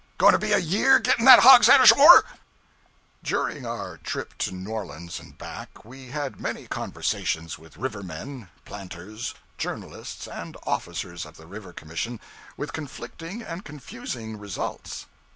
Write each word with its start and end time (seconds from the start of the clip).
going 0.17 0.33
to 0.33 0.39
be 0.39 0.51
a 0.51 0.57
year 0.57 0.97
getting 0.97 1.25
that 1.25 1.41
hogshead 1.41 1.79
ashore?'_ 1.79 2.23
During 3.21 3.67
our 3.67 3.97
trip 3.97 4.35
to 4.39 4.51
New 4.51 4.71
Orleans 4.71 5.19
and 5.19 5.37
back, 5.37 5.85
we 5.85 6.07
had 6.07 6.41
many 6.41 6.65
conversations 6.65 7.59
with 7.59 7.77
river 7.77 8.01
men, 8.01 8.49
planters, 8.65 9.35
journalists, 9.59 10.27
and 10.27 10.57
officers 10.63 11.23
of 11.23 11.37
the 11.37 11.45
River 11.45 11.71
Commission 11.71 12.19
with 12.57 12.73
conflicting 12.73 13.43
and 13.43 13.63
confusing 13.63 14.39
results. 14.39 15.05